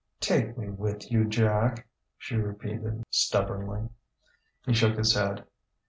"Take 0.19 0.57
me 0.57 0.67
with 0.67 1.11
you, 1.11 1.25
Jack," 1.25 1.85
she 2.17 2.35
repeated 2.35 3.03
stubbornly. 3.11 3.89
He 4.65 4.73
shook 4.73 4.97
his 4.97 5.13
head. 5.13 5.45